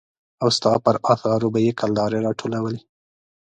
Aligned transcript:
او 0.41 0.47
ستا 0.57 0.73
پر 0.85 0.95
اثارو 1.13 1.47
به 1.53 1.59
يې 1.65 1.71
کلدارې 1.81 2.19
را 2.25 2.31
ټولولې. 2.39 2.79